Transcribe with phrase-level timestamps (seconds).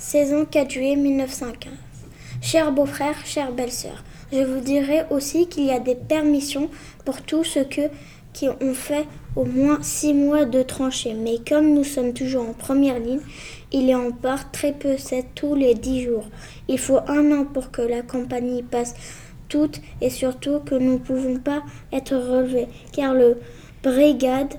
[0.00, 1.72] Saison 4 juillet 1915.
[2.40, 6.70] Cher beau-frère, chère belle-sœur, je vous dirai aussi qu'il y a des permissions
[7.04, 7.66] pour tous ceux
[8.32, 11.14] qui ont fait au moins six mois de tranchée.
[11.14, 13.18] Mais comme nous sommes toujours en première ligne,
[13.72, 16.28] il est en part très peu, c'est tous les dix jours.
[16.68, 18.94] Il faut un an pour que la compagnie passe
[19.48, 23.40] toute et surtout que nous ne pouvons pas être relevés, car le
[23.82, 24.54] brigade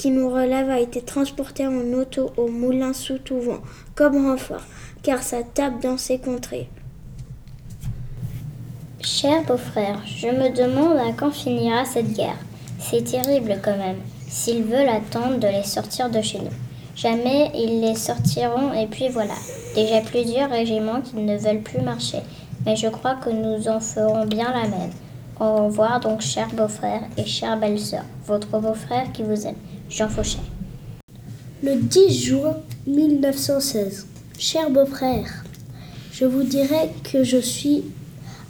[0.00, 3.60] qui nous relève a été transporté en auto au moulin sous tout vent,
[3.94, 4.62] comme renfort,
[5.02, 6.70] car ça tape dans ces contrées.
[9.02, 12.38] Cher beau-frère, je me demande à quand finira cette guerre.
[12.78, 16.56] C'est terrible quand même, s'ils veulent attendre de les sortir de chez nous.
[16.96, 19.34] Jamais ils les sortiront et puis voilà.
[19.74, 22.20] Déjà plusieurs régiments qui ne veulent plus marcher.
[22.64, 24.92] Mais je crois que nous en ferons bien la même.
[25.40, 29.56] Au revoir donc cher beau-frère et chère belle-sœur, votre beau-frère qui vous aime,
[29.88, 30.42] Jean Fauchet.
[31.62, 34.06] Le 10 juin 1916.
[34.38, 35.42] Cher beau-frère,
[36.12, 37.84] je vous dirai que je suis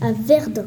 [0.00, 0.66] à Verdun.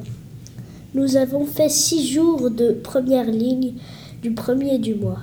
[0.94, 3.74] Nous avons fait six jours de première ligne
[4.22, 5.20] du premier du mois.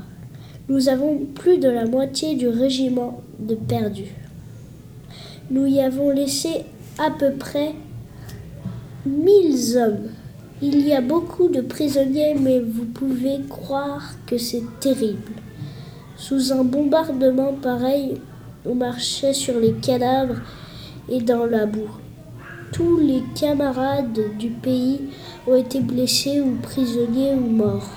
[0.69, 4.15] Nous avons plus de la moitié du régiment de perdus.
[5.51, 6.67] Nous y avons laissé
[6.99, 7.73] à peu près
[9.07, 10.11] mille hommes.
[10.63, 15.33] Il y a beaucoup de prisonniers, mais vous pouvez croire que c'est terrible.
[16.19, 18.21] Sous un bombardement pareil,
[18.67, 20.43] on marchait sur les cadavres
[21.09, 21.97] et dans la boue.
[22.73, 25.01] Tous les camarades du pays
[25.47, 27.93] ont été blessés ou prisonniers ou morts.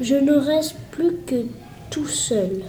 [0.00, 1.44] Je ne reste plus que
[1.90, 2.62] tout seul.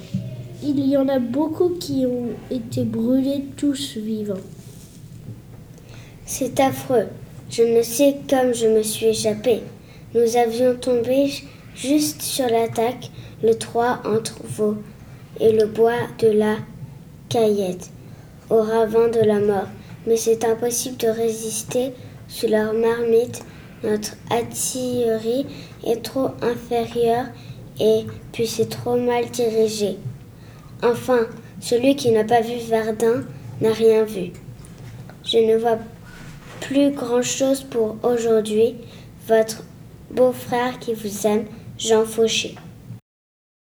[0.62, 4.36] Il y en a beaucoup qui ont été brûlés tous vivants.
[6.26, 7.08] C'est affreux.
[7.50, 9.62] Je ne sais comme je me suis échappé.
[10.16, 11.32] Nous avions tombé
[11.76, 13.10] juste sur l'attaque,
[13.42, 14.78] le 3 entre Vaux
[15.40, 16.58] et le bois de la
[17.30, 17.90] Caillette,
[18.50, 19.68] au ravin de la mort
[20.06, 21.94] mais c'est impossible de résister
[22.28, 23.44] sous leur marmite.
[23.84, 25.46] Notre artillerie
[25.86, 27.26] est trop inférieure
[27.80, 29.98] et puis c'est trop mal dirigé.
[30.82, 31.28] Enfin,
[31.60, 33.24] celui qui n'a pas vu Verdun
[33.62, 34.32] n'a rien vu.
[35.26, 35.80] Je ne vois
[36.64, 38.76] plus grand-chose pour aujourd'hui.
[39.28, 39.64] Votre
[40.12, 41.46] beau-frère qui vous aime,
[41.78, 42.56] Jean Fauché.